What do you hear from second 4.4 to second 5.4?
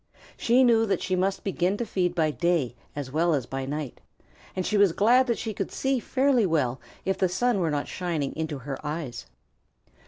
and she was glad that